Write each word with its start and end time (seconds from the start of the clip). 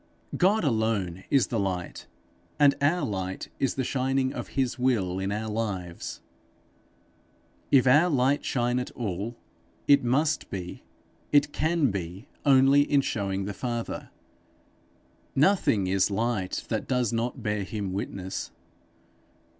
God 0.35 0.63
alone 0.63 1.25
is 1.29 1.49
the 1.49 1.59
light, 1.59 2.07
and 2.57 2.73
our 2.81 3.05
light 3.05 3.49
is 3.59 3.75
the 3.75 3.83
shining 3.83 4.33
of 4.33 4.47
his 4.57 4.79
will 4.79 5.19
in 5.19 5.31
our 5.31 5.47
lives. 5.47 6.21
If 7.69 7.85
our 7.85 8.09
light 8.09 8.43
shine 8.43 8.79
at 8.79 8.89
all, 8.93 9.37
it 9.87 10.03
must 10.03 10.49
be, 10.49 10.81
it 11.31 11.53
can 11.53 11.91
be 11.91 12.27
only 12.47 12.81
in 12.81 13.01
showing 13.01 13.45
the 13.45 13.53
Father; 13.53 14.09
nothing 15.35 15.85
is 15.85 16.09
light 16.09 16.65
that 16.69 16.87
does 16.87 17.13
not 17.13 17.43
bear 17.43 17.61
him 17.61 17.93
witness. 17.93 18.49